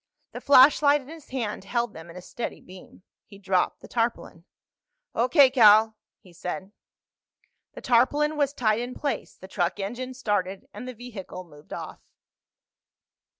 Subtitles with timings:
[0.31, 3.03] The flashlight in his hand held them in a steady beam.
[3.27, 4.45] He dropped the tarpaulin.
[5.13, 6.71] "O.K., Cal," he said.
[7.73, 11.99] The tarpaulin was tied in place, the truck engine started, and the vehicle moved off.